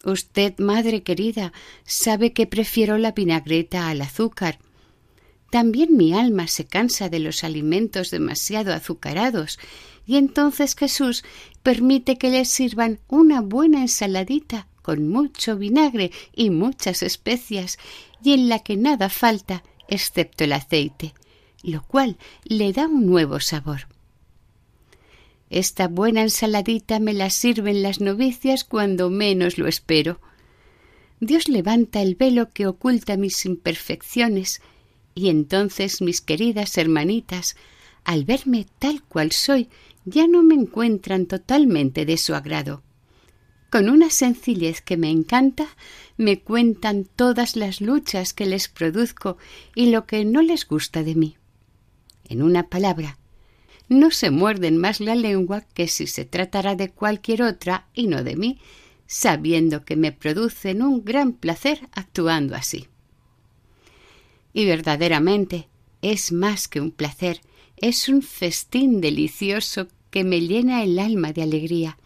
Usted, 0.05 0.59
madre 0.59 1.03
querida, 1.03 1.55
sabe 1.85 2.35
que 2.35 2.47
prefiero 2.47 2.99
la 2.99 3.13
vinagreta 3.13 3.89
al 3.89 4.03
azúcar. 4.03 4.59
También 5.57 5.97
mi 5.97 6.13
alma 6.13 6.49
se 6.49 6.67
cansa 6.67 7.09
de 7.09 7.19
los 7.19 7.43
alimentos 7.43 8.11
demasiado 8.11 8.75
azucarados, 8.75 9.59
y 10.07 10.19
entonces 10.19 10.77
Jesús 10.77 11.25
permite 11.63 12.19
que 12.19 12.29
le 12.29 12.45
sirvan 12.45 13.01
una 13.09 13.41
buena 13.41 13.81
ensaladita 13.81 14.69
con 14.83 15.09
mucho 15.09 15.57
vinagre 15.57 16.13
y 16.35 16.51
muchas 16.51 17.03
especias, 17.03 17.79
y 18.23 18.35
en 18.35 18.51
la 18.51 18.59
que 18.59 18.77
nada 18.77 19.09
falta 19.09 19.63
excepto 19.89 20.45
el 20.45 20.53
aceite, 20.53 21.15
lo 21.63 21.83
cual 21.83 22.19
le 22.45 22.75
da 22.75 22.87
un 22.87 23.07
nuevo 23.07 23.41
sabor. 23.41 23.89
Esta 25.49 25.89
buena 25.89 26.21
ensaladita 26.21 26.99
me 27.01 27.15
la 27.15 27.31
sirven 27.31 27.83
las 27.83 28.03
novicias 28.03 28.63
cuando 28.63 29.09
menos 29.09 29.57
lo 29.57 29.69
espero. 29.69 30.21
Dios 31.19 31.49
levanta 31.49 32.03
el 32.03 32.15
velo 32.15 32.51
que 32.51 32.67
oculta 32.67 33.17
mis 33.17 33.47
imperfecciones 33.47 34.61
Y 35.17 35.31
entonces 35.31 36.03
mis 36.03 36.21
queridas 36.21 36.77
hermanitas, 36.77 37.57
al 38.05 38.27
verme 38.27 38.67
tal 38.79 39.03
cual 39.03 39.33
soy, 39.33 39.71
ya 40.05 40.29
no 40.29 40.43
me 40.43 40.55
encuentran 40.55 41.25
totalmente 41.25 42.05
de 42.05 42.19
su 42.19 42.35
agrado. 42.35 42.83
Con 43.71 43.89
una 43.89 44.11
sencillez 44.11 44.83
que 44.83 44.99
me 44.99 45.11
encanta, 45.11 45.69
me 46.19 46.41
cuentan 46.41 47.07
todas 47.17 47.57
las 47.57 47.81
luchas 47.81 48.35
que 48.35 48.45
les 48.45 48.69
produzco 48.69 49.39
y 49.75 49.87
lo 49.87 50.07
que 50.07 50.25
no 50.27 50.43
les 50.43 50.69
gusta 50.69 51.03
de 51.03 51.15
mí. 51.15 51.37
En 52.29 52.43
una 52.43 52.69
palabra, 52.69 53.19
no 53.89 54.11
se 54.11 54.31
muerden 54.31 54.77
más 54.77 55.01
la 55.01 55.15
lengua 55.15 55.63
que 55.63 55.89
si 55.89 56.07
se 56.07 56.27
tratara 56.27 56.77
de 56.77 56.91
cualquier 56.91 57.43
otra 57.43 57.87
y 57.95 58.07
no 58.07 58.23
de 58.23 58.37
mí, 58.37 58.61
sabiendo 59.07 59.87
que 59.87 59.97
me 59.97 60.13
producen 60.13 60.83
un 60.83 61.05
gran 61.07 61.33
placer 61.33 61.89
actuando 61.93 62.55
así. 62.55 62.87
Y 64.57 64.65
verdaderamente 64.65 65.69
es 66.01 66.33
más 66.33 66.67
que 66.67 66.81
un 66.81 66.91
placer, 66.91 67.43
es 67.77 68.09
un 68.09 68.23
festín 68.23 69.03
delicioso 69.03 69.87
que 70.11 70.25
me 70.25 70.41
llena 70.41 70.83
el 70.83 70.99
alma 70.99 71.35
de 71.35 71.43
alegría. 71.43 71.99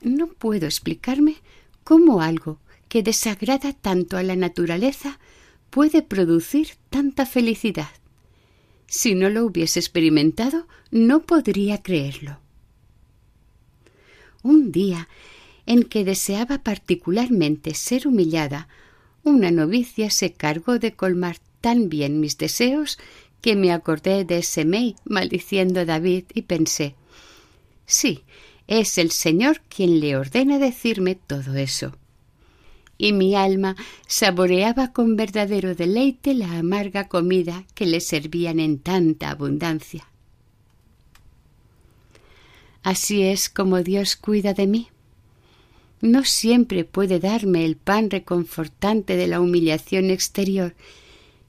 No 0.00 0.28
puedo 0.28 0.64
explicarme 0.64 1.36
cómo 1.84 2.22
algo 2.22 2.58
que 2.88 3.02
desagrada 3.02 3.74
tanto 3.74 4.16
a 4.16 4.22
la 4.22 4.34
naturaleza 4.34 5.18
puede 5.68 6.00
producir 6.00 6.68
tanta 6.88 7.26
felicidad. 7.26 7.90
Si 8.86 9.14
no 9.14 9.28
lo 9.28 9.44
hubiese 9.44 9.78
experimentado, 9.78 10.66
no 10.90 11.20
podría 11.20 11.82
creerlo. 11.82 12.38
Un 14.42 14.72
día 14.72 15.10
en 15.66 15.82
que 15.82 16.02
deseaba 16.02 16.62
particularmente 16.62 17.74
ser 17.74 18.08
humillada, 18.08 18.68
una 19.24 19.50
novicia 19.50 20.10
se 20.10 20.32
cargó 20.32 20.78
de 20.78 20.92
colmar 20.92 21.38
tan 21.60 21.88
bien 21.88 22.20
mis 22.20 22.38
deseos 22.38 22.98
que 23.40 23.56
me 23.56 23.72
acordé 23.72 24.24
de 24.24 24.42
Semei 24.42 24.96
maldiciendo 25.04 25.80
a 25.80 25.84
David 25.84 26.24
y 26.34 26.42
pensé 26.42 26.94
sí, 27.86 28.22
es 28.66 28.98
el 28.98 29.10
Señor 29.10 29.60
quien 29.68 30.00
le 30.00 30.16
ordena 30.16 30.58
decirme 30.58 31.14
todo 31.14 31.54
eso 31.56 31.92
y 33.00 33.14
mi 33.14 33.34
alma 33.34 33.76
saboreaba 34.06 34.92
con 34.92 35.16
verdadero 35.16 35.74
deleite 35.74 36.34
la 36.34 36.58
amarga 36.58 37.08
comida 37.08 37.64
que 37.74 37.86
le 37.86 38.00
servían 38.00 38.60
en 38.60 38.78
tanta 38.78 39.30
abundancia. 39.30 40.06
Así 42.82 43.22
es 43.22 43.48
como 43.48 43.82
Dios 43.82 44.16
cuida 44.16 44.52
de 44.52 44.66
mí. 44.66 44.88
No 46.00 46.24
siempre 46.24 46.84
puede 46.84 47.20
darme 47.20 47.64
el 47.64 47.76
pan 47.76 48.10
reconfortante 48.10 49.16
de 49.16 49.26
la 49.26 49.40
humillación 49.40 50.10
exterior, 50.10 50.74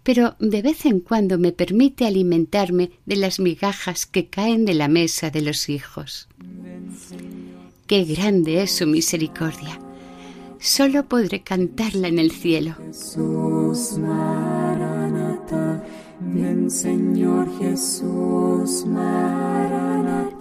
pero 0.04 0.36
de 0.40 0.62
vez 0.62 0.86
en 0.86 1.00
cuando 1.00 1.38
me 1.38 1.52
permite 1.52 2.06
alimentarme 2.06 2.92
de 3.06 3.16
las 3.16 3.40
migajas 3.40 4.06
que 4.06 4.28
caen 4.28 4.66
de 4.66 4.74
la 4.74 4.88
mesa 4.88 5.30
de 5.30 5.42
los 5.42 5.70
hijos. 5.70 6.28
Qué 7.88 8.04
grande 8.04 8.62
es 8.62 8.72
su 8.72 8.88
misericordia 8.88 9.80
solo 10.62 11.04
podré 11.06 11.42
cantarla 11.42 12.08
en 12.08 12.20
el 12.20 12.32
cielo. 12.32 12.76
Jesús 12.86 13.98
Maranatha, 13.98 15.84
ven 16.20 16.70
Señor 16.70 17.50
Jesús. 17.60 18.86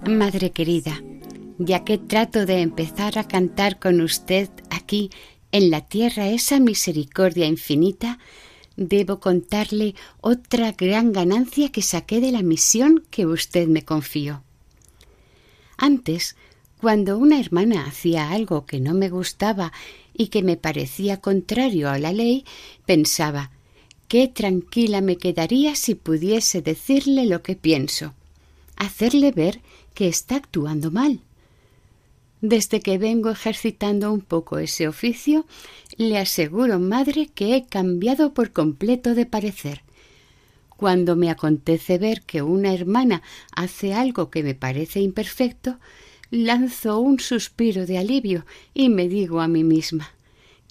Madre 0.07 0.51
querida, 0.51 1.03
ya 1.63 1.85
que 1.85 1.99
trato 1.99 2.47
de 2.47 2.63
empezar 2.63 3.19
a 3.19 3.29
cantar 3.29 3.79
con 3.79 4.01
usted 4.01 4.49
aquí 4.71 5.11
en 5.53 5.71
la 5.71 5.83
tierra 5.83 6.29
esa 6.29 6.59
misericordia 6.59 7.47
infinita, 7.47 8.19
debo 8.77 9.21
contarle 9.21 9.95
otra 10.23 10.73
gran 10.73 11.13
ganancia 11.13 11.71
que 11.71 11.83
saqué 11.83 12.23
de 12.23 12.33
la 12.33 12.41
misión 12.41 13.05
que 13.11 13.27
usted 13.27 13.69
me 13.69 13.85
confió. 13.85 14.43
Antes, 15.77 16.35
cuando 16.81 17.19
una 17.19 17.39
hermana 17.39 17.85
hacía 17.85 18.31
algo 18.31 18.65
que 18.65 18.81
no 18.81 18.95
me 18.95 19.11
gustaba 19.11 19.71
y 20.15 20.29
que 20.29 20.43
me 20.43 20.57
parecía 20.57 21.21
contrario 21.21 21.91
a 21.91 21.99
la 21.99 22.15
ley, 22.15 22.47
pensaba 22.87 23.51
qué 24.09 24.29
tranquila 24.29 25.03
me 25.03 25.17
quedaría 25.17 25.75
si 25.75 25.95
pudiese 25.95 26.63
decirle 26.63 27.27
lo 27.27 27.43
que 27.43 27.55
pienso, 27.55 28.15
hacerle 28.77 29.31
ver 29.31 29.61
que 29.93 30.09
está 30.09 30.37
actuando 30.37 30.91
mal. 30.91 31.21
Desde 32.41 32.81
que 32.81 32.99
vengo 32.99 33.31
ejercitando 33.31 34.13
un 34.13 34.21
poco 34.21 34.59
ese 34.59 34.89
oficio, 34.89 35.47
le 35.97 36.19
aseguro, 36.19 36.79
madre, 36.79 37.29
que 37.35 37.55
he 37.55 37.67
cambiado 37.67 38.33
por 38.33 38.53
completo 38.53 39.15
de 39.15 39.27
parecer. 39.27 39.83
Cuando 40.69 41.17
me 41.17 41.31
acontece 41.31 41.99
ver 41.99 42.23
que 42.23 42.41
una 42.41 42.73
hermana 42.73 43.23
hace 43.55 43.93
algo 43.93 44.31
que 44.31 44.43
me 44.43 44.55
parece 44.55 45.01
imperfecto, 45.01 45.79
lanzo 46.31 47.01
un 47.01 47.21
suspiro 47.21 47.85
de 47.85 47.99
alivio 47.99 48.47
y 48.73 48.89
me 48.89 49.09
digo 49.09 49.41
a 49.41 49.49
mí 49.49 49.65
misma 49.65 50.11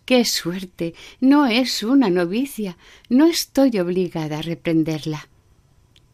Qué 0.09 0.25
suerte. 0.25 0.95
No 1.19 1.45
es 1.45 1.83
una 1.83 2.09
novicia. 2.09 2.79
No 3.09 3.27
estoy 3.27 3.77
obligada 3.77 4.39
a 4.39 4.41
reprenderla. 4.41 5.29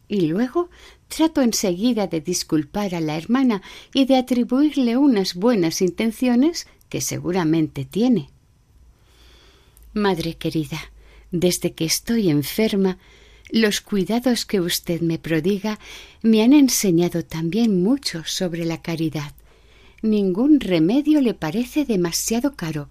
Y 0.06 0.26
luego 0.26 0.68
trato 1.08 1.42
enseguida 1.42 2.06
de 2.06 2.20
disculpar 2.20 2.94
a 2.94 3.00
la 3.00 3.16
hermana 3.16 3.62
y 3.92 4.06
de 4.06 4.16
atribuirle 4.16 4.96
unas 4.96 5.34
buenas 5.34 5.80
intenciones 5.82 6.66
que 6.88 7.00
seguramente 7.00 7.84
tiene. 7.84 8.30
Madre 9.92 10.34
querida, 10.34 10.92
desde 11.30 11.72
que 11.72 11.84
estoy 11.84 12.30
enferma, 12.30 12.98
los 13.50 13.80
cuidados 13.80 14.44
que 14.44 14.60
usted 14.60 15.00
me 15.00 15.18
prodiga 15.18 15.78
me 16.22 16.42
han 16.42 16.52
enseñado 16.52 17.24
también 17.24 17.82
mucho 17.82 18.24
sobre 18.24 18.64
la 18.64 18.82
caridad. 18.82 19.34
Ningún 20.02 20.60
remedio 20.60 21.20
le 21.20 21.34
parece 21.34 21.84
demasiado 21.84 22.56
caro, 22.56 22.90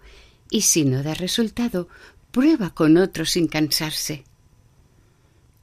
y 0.50 0.62
si 0.62 0.86
no 0.86 1.04
da 1.04 1.14
resultado, 1.14 1.88
prueba 2.32 2.74
con 2.74 2.98
otro 2.98 3.26
sin 3.26 3.48
cansarse. 3.48 4.24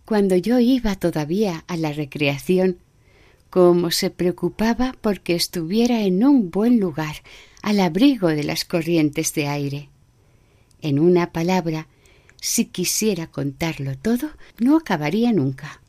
Cuando 0.04 0.36
yo 0.36 0.58
iba 0.58 0.96
todavía 0.96 1.64
a 1.68 1.76
la 1.76 1.92
recreación, 1.92 2.78
cómo 3.50 3.90
se 3.90 4.10
preocupaba 4.10 4.96
porque 5.00 5.34
estuviera 5.34 6.02
en 6.02 6.24
un 6.24 6.50
buen 6.50 6.80
lugar, 6.80 7.16
al 7.62 7.80
abrigo 7.80 8.28
de 8.28 8.44
las 8.44 8.64
corrientes 8.64 9.34
de 9.34 9.46
aire. 9.46 9.88
En 10.80 10.98
una 10.98 11.32
palabra, 11.32 11.86
si 12.40 12.64
quisiera 12.64 13.28
contarlo 13.28 13.96
todo, 13.96 14.30
no 14.58 14.76
acabaría 14.76 15.32
nunca. 15.32 15.80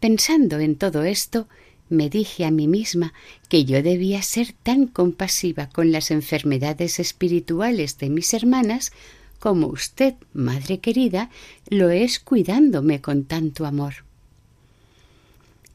Pensando 0.00 0.58
en 0.58 0.76
todo 0.76 1.04
esto, 1.04 1.46
me 1.88 2.10
dije 2.10 2.44
a 2.44 2.50
mí 2.50 2.66
misma 2.66 3.12
que 3.48 3.64
yo 3.64 3.82
debía 3.82 4.22
ser 4.22 4.52
tan 4.62 4.86
compasiva 4.88 5.68
con 5.68 5.92
las 5.92 6.10
enfermedades 6.10 6.98
espirituales 6.98 7.96
de 7.98 8.10
mis 8.10 8.34
hermanas 8.34 8.92
como 9.38 9.68
usted, 9.68 10.14
madre 10.32 10.78
querida, 10.80 11.30
lo 11.68 11.90
es 11.90 12.18
cuidándome 12.20 13.00
con 13.00 13.24
tanto 13.24 13.66
amor. 13.66 14.04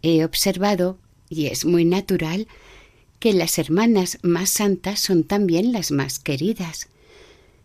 He 0.01 0.25
observado, 0.25 0.97
y 1.29 1.47
es 1.47 1.65
muy 1.65 1.85
natural, 1.85 2.47
que 3.19 3.33
las 3.33 3.59
hermanas 3.59 4.17
más 4.23 4.49
santas 4.49 4.99
son 4.99 5.23
también 5.23 5.71
las 5.71 5.91
más 5.91 6.19
queridas. 6.19 6.89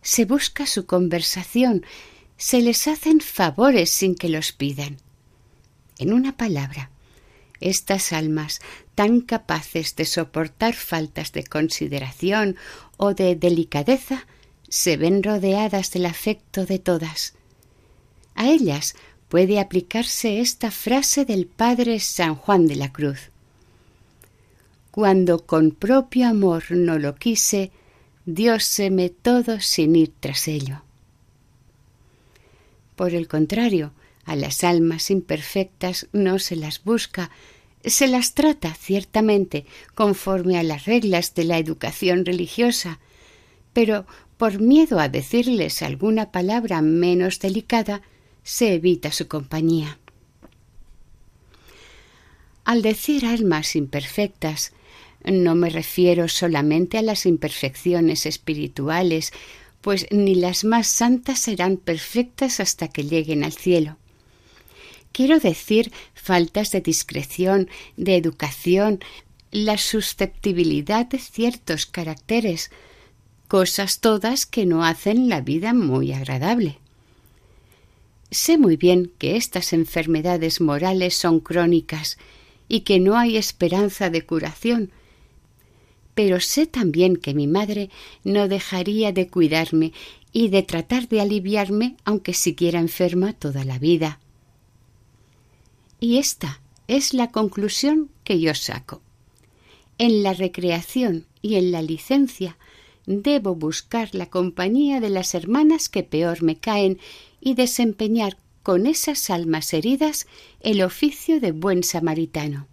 Se 0.03 0.27
busca 0.27 0.67
su 0.67 0.85
conversación, 0.85 1.85
se 2.37 2.61
les 2.61 2.87
hacen 2.87 3.21
favores 3.21 3.91
sin 3.91 4.15
que 4.15 4.29
los 4.29 4.53
pidan. 4.53 4.99
En 5.99 6.13
una 6.13 6.37
palabra, 6.37 6.91
estas 7.61 8.13
almas 8.13 8.61
tan 8.95 9.23
capaces 9.23 9.97
de 9.97 10.05
soportar 10.05 10.75
faltas 10.75 11.33
de 11.33 11.45
consideración 11.45 12.57
o 12.99 13.15
de 13.15 13.35
delicadeza 13.35 14.27
se 14.69 14.97
ven 14.97 15.23
rodeadas 15.23 15.91
del 15.91 16.07
afecto 16.07 16.67
de 16.67 16.79
todas. 16.79 17.35
A 18.35 18.49
ellas 18.49 18.95
puede 19.29 19.61
aplicarse 19.61 20.41
esta 20.41 20.71
frase 20.71 21.25
del 21.25 21.47
Padre 21.47 22.01
San 22.01 22.35
Juan 22.35 22.67
de 22.67 22.77
la 22.77 22.93
Cruz. 22.93 23.31
Cuando 24.91 25.45
con 25.45 25.73
propio 25.73 26.29
amor 26.29 26.65
no 26.71 26.99
lo 26.99 27.17
quise, 27.17 27.71
dióseme 28.25 29.11
todo 29.11 29.61
sin 29.61 29.95
ir 29.97 30.13
tras 30.21 30.49
ello. 30.49 30.83
Por 32.97 33.15
el 33.15 33.29
contrario, 33.29 33.93
a 34.25 34.35
las 34.37 34.65
almas 34.65 35.11
imperfectas 35.11 36.09
no 36.13 36.39
se 36.39 36.57
las 36.57 36.83
busca, 36.83 37.31
se 37.85 38.09
las 38.09 38.35
trata 38.35 38.75
ciertamente 38.75 39.67
conforme 39.95 40.59
a 40.59 40.63
las 40.63 40.87
reglas 40.87 41.35
de 41.35 41.45
la 41.45 41.59
educación 41.59 42.25
religiosa, 42.25 42.99
pero 43.73 44.07
por 44.37 44.61
miedo 44.61 44.99
a 45.01 45.09
decirles 45.09 45.83
alguna 45.83 46.31
palabra 46.31 46.83
menos 46.83 47.41
delicada, 47.41 48.03
se 48.43 48.75
evita 48.75 49.11
su 49.13 49.29
compañía. 49.29 49.99
Al 52.65 52.83
decir 52.83 53.25
almas 53.27 53.77
imperfectas, 53.77 54.73
no 55.25 55.55
me 55.55 55.71
refiero 55.71 56.29
solamente 56.29 56.99
a 56.99 57.03
las 57.03 57.27
imperfecciones 57.27 58.27
espirituales 58.27 59.33
pues 59.87 60.09
ni 60.11 60.35
las 60.35 60.65
más 60.65 60.89
santas 60.89 61.39
serán 61.39 61.77
perfectas 61.77 62.59
hasta 62.59 62.89
que 62.89 63.05
lleguen 63.05 63.45
al 63.45 63.53
cielo. 63.53 63.99
Quiero 65.13 65.39
decir 65.39 65.93
faltas 66.13 66.73
de 66.73 66.81
discreción, 66.81 67.71
de 67.97 68.17
educación, 68.17 68.99
la 69.53 69.79
susceptibilidad 69.79 71.07
de 71.07 71.21
ciertos 71.21 71.87
caracteres, 71.87 72.73
cosas 73.49 74.01
todas 74.01 74.47
que 74.47 74.67
no 74.67 74.85
hacen 74.85 75.29
la 75.29 75.41
vida 75.41 75.73
muy 75.73 76.13
agradable. 76.13 76.79
Sé 78.31 78.59
muy 78.59 78.77
bien 78.77 79.13
que 79.19 79.37
estas 79.37 79.73
enfermedades 79.73 80.61
morales 80.61 81.15
son 81.15 81.41
crónicas 81.41 82.19
y 82.69 82.81
que 82.81 82.99
no 82.99 83.17
hay 83.17 83.37
esperanza 83.37 84.11
de 84.11 84.23
curación, 84.23 84.91
pero 86.15 86.41
sé 86.41 86.67
también 86.67 87.17
que 87.17 87.35
mi 87.35 87.47
madre 87.47 87.91
no 88.25 88.49
dejaría 88.49 89.13
de 89.13 89.29
cuidarme 89.29 89.93
y 90.33 90.49
de 90.49 90.63
tratar 90.63 91.09
de 91.09 91.21
aliviarme 91.21 91.97
aunque 92.05 92.35
siguiera 92.35 92.81
enferma 92.81 93.33
toda 93.33 93.65
la 93.65 93.79
vida. 93.79 94.19
Y 96.01 96.19
esta 96.19 96.61
es 96.89 97.15
la 97.15 97.31
conclusión 97.31 98.11
que 98.25 98.41
yo 98.41 98.55
saco. 98.55 99.03
En 99.99 100.23
la 100.23 100.35
recreación 100.35 101.27
y 101.43 101.55
en 101.57 101.71
la 101.73 101.81
licencia 101.81 102.59
debo 103.07 103.55
buscar 103.55 104.15
la 104.15 104.27
compañía 104.27 105.01
de 105.01 105.11
las 105.11 105.35
hermanas 105.35 105.89
que 105.89 106.03
peor 106.03 106.43
me 106.43 106.57
caen 106.57 106.99
y 107.41 107.55
desempeñar 107.55 108.37
con 108.63 108.87
esas 108.87 109.31
almas 109.31 109.73
heridas 109.73 110.27
el 110.61 110.83
oficio 110.83 111.41
de 111.41 111.53
buen 111.53 111.85
samaritano. 111.85 112.67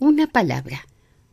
Una 0.00 0.26
palabra, 0.26 0.86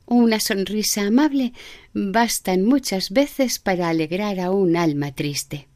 una 0.05 0.39
sonrisa 0.39 1.07
amable 1.07 1.53
bastan 1.93 2.63
muchas 2.63 3.09
veces 3.09 3.57
para 3.57 3.89
alegrar 3.89 4.39
a 4.39 4.51
un 4.51 4.77
alma 4.77 5.13
triste. 5.13 5.67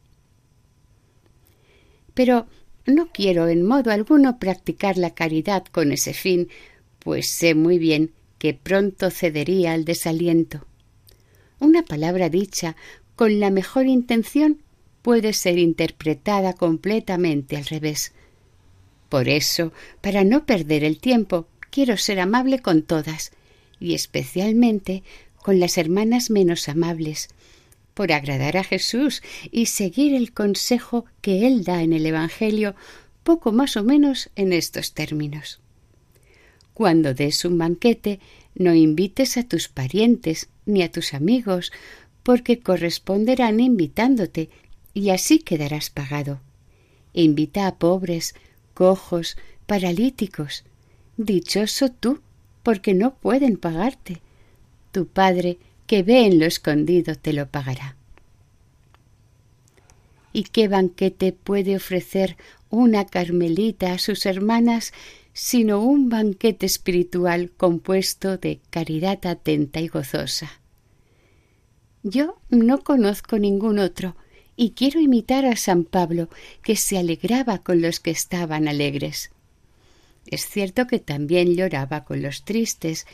Pero 2.14 2.46
no 2.86 3.08
quiero 3.12 3.48
en 3.48 3.64
modo 3.64 3.92
alguno 3.92 4.38
practicar 4.38 4.98
la 4.98 5.16
caridad 5.16 5.66
con 5.66 5.92
ese 5.92 6.14
fin, 6.14 6.50
pues 7.00 7.28
sé 7.28 7.56
muy 7.56 7.80
bien 7.80 8.12
que 8.38 8.54
pronto 8.54 9.10
cedería 9.10 9.74
al 9.74 9.84
desaliento. 9.84 10.68
Una 11.66 11.82
palabra 11.82 12.30
dicha 12.30 12.76
con 13.16 13.40
la 13.40 13.50
mejor 13.50 13.88
intención 13.88 14.62
puede 15.02 15.34
ser 15.34 15.58
interpretada 15.58 16.54
completamente 16.54 17.58
al 17.58 17.66
revés. 17.66 18.14
Por 19.10 19.28
eso, 19.30 19.74
para 20.00 20.24
no 20.24 20.46
perder 20.46 20.84
el 20.84 21.00
tiempo, 21.00 21.48
quiero 21.72 21.98
ser 21.98 22.20
amable 22.20 22.60
con 22.60 22.84
todas, 22.84 23.32
y 23.80 23.96
especialmente 23.96 25.02
con 25.42 25.60
las 25.60 25.80
hermanas 25.80 26.30
menos 26.30 26.70
amables, 26.70 27.30
por 27.96 28.12
agradar 28.12 28.58
a 28.58 28.64
Jesús 28.64 29.24
y 29.52 29.66
seguir 29.66 30.14
el 30.14 30.34
consejo 30.34 31.06
que 31.22 31.48
Él 31.48 31.64
da 31.64 31.82
en 31.82 31.94
el 31.94 32.06
Evangelio, 32.06 32.76
poco 33.24 33.52
más 33.52 33.76
o 33.76 33.84
menos 33.84 34.30
en 34.36 34.54
estos 34.54 34.94
términos. 34.94 35.62
Cuando 36.76 37.16
des 37.16 37.44
un 37.44 37.58
banquete, 37.58 38.20
no 38.54 38.76
invites 38.76 39.36
a 39.38 39.44
tus 39.44 39.68
parientes 39.68 40.50
ni 40.66 40.84
a 40.84 40.92
tus 40.92 41.14
amigos, 41.14 41.72
porque 42.24 42.60
corresponderán 42.60 43.60
invitándote, 43.60 44.50
y 44.94 45.10
así 45.10 45.40
quedarás 45.40 45.90
pagado. 45.90 46.40
Invita 47.14 47.68
a 47.68 47.76
pobres, 47.76 48.36
cojos, 48.74 49.38
paralíticos. 49.66 50.64
Dichoso 51.18 51.90
tú, 51.90 52.22
porque 52.64 52.94
no 52.94 53.16
pueden 53.16 53.58
pagarte. 53.58 54.22
Tu 54.92 55.08
Padre, 55.08 55.58
que 55.88 56.04
ve 56.04 56.26
en 56.26 56.40
lo 56.40 56.46
escondido, 56.46 57.16
te 57.16 57.34
lo 57.34 57.48
pagará. 57.48 57.96
¿Y 60.34 60.44
qué 60.44 60.68
banquete 60.68 61.32
puede 61.32 61.76
ofrecer 61.76 62.38
una 62.70 63.06
carmelita 63.06 63.94
a 63.94 64.00
sus 64.00 64.26
hermanas 64.26 64.94
sino 65.38 65.82
un 65.82 66.08
banquete 66.08 66.66
espiritual 66.66 67.52
compuesto 67.52 68.38
de 68.38 68.62
caridad 68.70 69.20
atenta 69.26 69.82
y 69.82 69.90
gozosa. 69.90 70.62
Yo 72.04 72.38
no 72.50 72.80
conozco 72.80 73.38
ningún 73.38 73.80
otro, 73.80 74.16
y 74.56 74.72
quiero 74.72 75.02
imitar 75.02 75.46
a 75.46 75.58
San 75.58 75.84
Pablo, 75.84 76.30
que 76.64 76.78
se 76.78 76.98
alegraba 76.98 77.58
con 77.58 77.82
los 77.82 78.00
que 78.00 78.12
estaban 78.12 78.70
alegres. 78.70 79.32
Es 80.28 80.48
cierto 80.48 80.88
que 80.88 81.00
también 81.00 81.54
lloraba 81.54 82.06
con 82.06 82.22
los 82.22 82.46
tristes, 82.46 83.06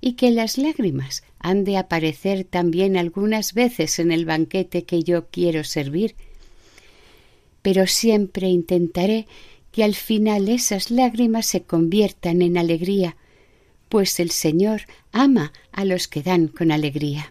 y 0.00 0.14
que 0.14 0.30
las 0.30 0.56
lágrimas 0.56 1.24
han 1.38 1.64
de 1.64 1.76
aparecer 1.76 2.44
también 2.44 2.96
algunas 2.96 3.52
veces 3.52 3.98
en 3.98 4.12
el 4.12 4.24
banquete 4.24 4.84
que 4.84 5.02
yo 5.02 5.26
quiero 5.26 5.62
servir. 5.62 6.14
Pero 7.60 7.86
siempre 7.86 8.48
intentaré 8.48 9.26
que 9.76 9.84
al 9.84 9.94
final 9.94 10.48
esas 10.48 10.90
lágrimas 10.90 11.44
se 11.44 11.64
conviertan 11.64 12.40
en 12.40 12.56
alegría, 12.56 13.14
pues 13.90 14.20
el 14.20 14.30
Señor 14.30 14.80
ama 15.12 15.52
a 15.70 15.84
los 15.84 16.08
que 16.08 16.22
dan 16.22 16.48
con 16.48 16.72
alegría. 16.72 17.30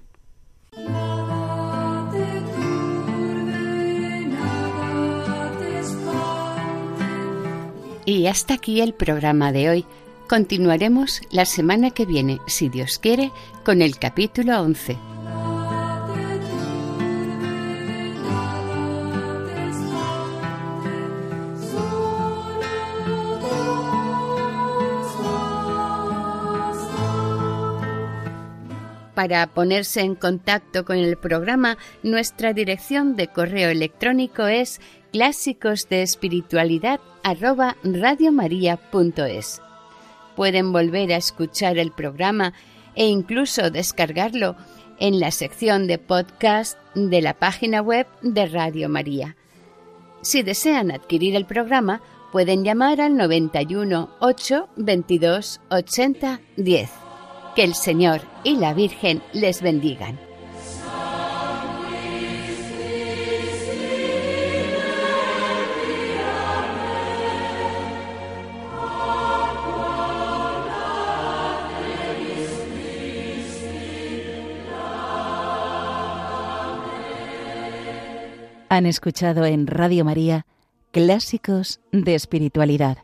Y 8.06 8.28
hasta 8.28 8.54
aquí 8.54 8.80
el 8.80 8.94
programa 8.94 9.52
de 9.52 9.72
hoy. 9.72 9.86
Continuaremos 10.30 11.22
la 11.32 11.46
semana 11.46 11.90
que 11.90 12.06
viene, 12.06 12.38
si 12.46 12.70
Dios 12.70 13.00
quiere, 13.00 13.32
con 13.64 13.82
el 13.82 13.98
capítulo 13.98 14.62
11. 14.62 15.15
Para 29.16 29.48
ponerse 29.48 30.02
en 30.02 30.16
contacto 30.16 30.84
con 30.84 30.98
el 30.98 31.16
programa, 31.16 31.78
nuestra 32.04 32.52
dirección 32.52 33.16
de 33.16 33.30
correo 33.30 33.70
electrónico 33.70 34.46
es 34.46 34.82
clásicos 35.14 35.88
de 35.88 36.06
Pueden 40.36 40.74
volver 40.74 41.14
a 41.14 41.18
escuchar 41.18 41.78
el 41.78 41.92
programa 41.92 42.54
e 42.96 43.08
incluso 43.08 43.72
descargarlo 43.72 44.58
en 45.00 45.22
la 45.22 45.32
sección 45.32 45.88
de 45.88 45.98
podcast 45.98 46.78
de 46.94 47.22
la 47.22 47.34
página 47.34 47.82
web 47.82 48.08
de 48.22 48.46
Radio 48.48 48.90
María. 48.90 49.38
Si 50.22 50.44
desean 50.44 50.92
adquirir 50.92 51.36
el 51.38 51.46
programa, 51.46 52.02
pueden 52.34 52.66
llamar 52.66 53.00
al 53.00 53.16
91 53.16 54.10
8 54.20 54.70
22 54.76 55.62
80 55.70 56.42
10. 56.58 57.05
Que 57.56 57.64
el 57.64 57.74
Señor 57.74 58.22
y 58.44 58.58
la 58.58 58.74
Virgen 58.74 59.22
les 59.32 59.62
bendigan. 59.62 60.20
Han 78.68 78.86
escuchado 78.86 79.46
en 79.46 79.68
Radio 79.68 80.04
María 80.04 80.46
Clásicos 80.92 81.80
de 81.94 82.16
Espiritualidad, 82.16 82.98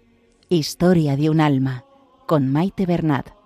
Historia 0.49 1.15
de 1.15 1.29
un 1.29 1.39
Alma, 1.39 1.85
con 2.25 2.51
Maite 2.51 2.85
Bernat. 2.85 3.40